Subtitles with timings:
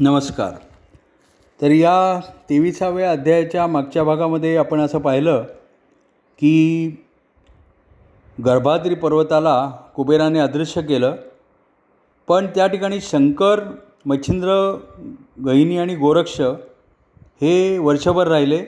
[0.00, 0.52] नमस्कार.
[1.62, 5.42] तर या तेविसाव्या अध्यायाच्या मागच्या भागामध्ये आपण असं पाहिलं
[6.38, 6.88] की
[8.44, 11.16] गर्भाद्री पर्वताला कुबेराने अदृश्य केलं.
[12.28, 13.60] पण त्या ठिकाणी शंकर
[14.06, 14.78] मच्छिंद्र
[15.46, 16.40] गहिनी आणि गोरक्ष
[17.12, 18.64] हे वर्षभर राहिले.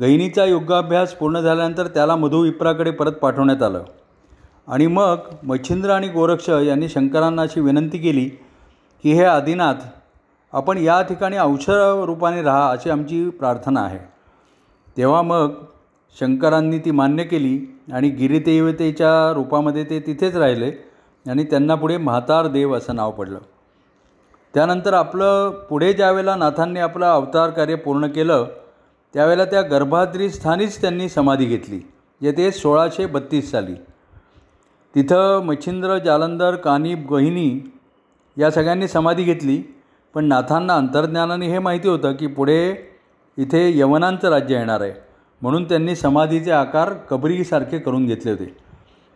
[0.00, 3.84] गहिनीचा योगाभ्यास पूर्ण झाल्यानंतर त्याला मधुविप्राकडे परत पाठवण्यात आलं.
[4.68, 8.28] आणि मग मच्छिंद्र आणि गोरक्ष यांनी शंकरांना अशी विनंती केली
[9.02, 9.88] की हे आदिनाथ
[10.52, 11.64] आपण या ठिकाणी अंश
[12.06, 13.98] रूपाने राहा अशी आमची प्रार्थना आहे.
[14.96, 15.52] तेव्हा मग
[16.20, 17.58] शंकरांनी ती मान्य केली
[17.92, 20.70] आणि गिरिदेवतेच्या रूपामध्ये ते तिथेच राहिले
[21.26, 23.38] आणि त्यांना पुढे म्हातार देव असं नाव पडलं.
[24.54, 28.46] त्यानंतर आपलं पुढे ज्यावेळेला नाथांनी आपलं अवतार कार्य पूर्ण केलं
[29.14, 31.80] त्यावेळेला त्या गर्भाद्री स्थानीच त्यांनी समाधी घेतली
[32.22, 33.74] जे ते सोळाशे बत्तीस साली.
[34.94, 37.72] तिथं मच्छिंद्र जालंधर कानिप गहिनी
[38.38, 39.62] या सगळ्यांनी समाधी घेतली.
[40.14, 42.74] पण नाथांना अंतर्ज्ञानाने हे माहिती होतं की पुढे
[43.38, 44.92] इथे यवनांचं राज्य येणार आहे.
[45.42, 48.56] म्हणून त्यांनी समाधीचे आकार कबरीसारखे करून घेतले होते.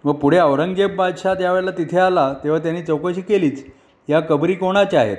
[0.05, 3.65] व पुढे औरंगजेब बादशाह ज्यावेळेला तिथे आला तेव्हा त्यांनी चौकशी केलीच
[4.09, 5.17] या कबरी कोणाच्या आहेत?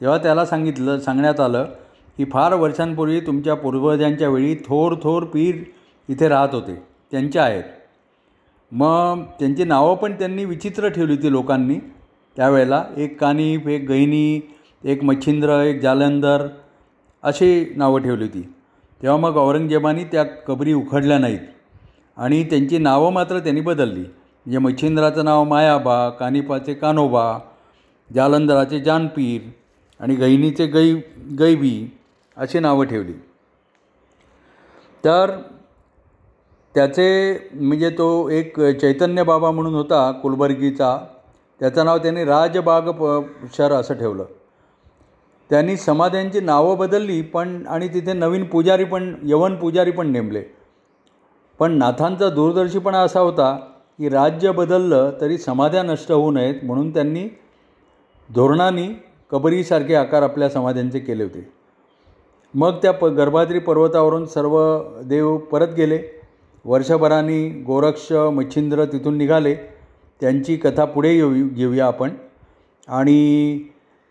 [0.00, 1.64] तेव्हा त्याला सांगितलं सांगण्यात आलं
[2.16, 5.54] की फार वर्षांपूर्वी तुमच्या पूर्वजांच्या वेळी थोर थोर पीर
[6.08, 6.82] इथे राहत होते.
[7.10, 7.64] त्यांच्या आहेत.
[8.72, 11.74] मग त्यांची नावं पण त्यांनी विचित्र ठेवली होती लोकांनी.
[12.36, 16.46] त्यावेळेला एक कानिफ एक गहिनी एक मच्छिंद्र एक जालंधर
[17.22, 18.40] अशी नावं ठेवली होती.
[19.00, 21.38] तेव्हा मग औरंगजेबाने त्या कबरी उखडल्या नाहीत
[22.16, 24.00] आणि त्यांची नावं मात्र त्यांनी बदलली.
[24.00, 27.38] म्हणजे मच्छिंद्राचं नाव मायाबा कानिपाचे कानोबा
[28.14, 29.48] जालंधराचे जानपीर
[30.00, 30.92] आणि गहिनीचे गै
[31.38, 31.98] गैबी
[32.36, 33.12] अशी नावं ठेवली.
[35.04, 35.30] तर
[36.74, 37.08] त्याचे
[37.54, 40.98] म्हणजे तो एक चैतन्य बाबा म्हणून होता कुलबर्गीचा.
[41.60, 43.20] त्याचं नाव त्यांनी राजबाग प
[43.56, 44.24] शर असं ठेवलं.
[45.50, 50.42] त्यांनी समाध्यांची नावं बदलली पण आणि तिथे नवीन पुजारी पण यवन पुजारी पण नेमले.
[51.58, 53.54] पण नाथांचा दूरदर्शीपणा असा होता
[53.98, 57.28] की राज्य बदललं तरी समाध्या नष्ट होऊ नयेत म्हणून त्यांनी
[58.34, 61.48] धोरणाने कबरीसारखे आकार आपल्या समाध्यांचे केले होते.
[62.54, 65.98] मग त्या प गर्भाद्री पर्वतावरून सर्व देव परत गेले.
[66.64, 69.54] वर्षभराने गोरक्ष मच्छिंद्र तिथून निघाले.
[70.20, 72.10] त्यांची कथा पुढे येऊ घेऊया आपण.
[72.88, 73.58] आणि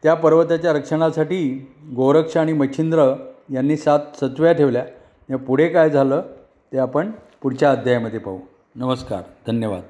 [0.04, 3.14] त्या पर्वताच्या रक्षणासाठी गोरक्ष आणि मच्छिंद्र
[3.54, 4.86] यांनी सात सचव्या ठेवल्या.
[5.30, 6.22] या पुढे काय झालं
[6.74, 7.12] ते आपण
[7.42, 8.40] पुढच्या अध्यायामध्ये पाहू.
[8.76, 9.22] नमस्कार.
[9.48, 9.82] धन्यवाद.